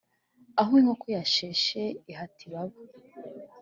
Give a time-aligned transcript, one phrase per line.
[0.59, 2.77] Aho inkoko yasheshe ihata ibaba.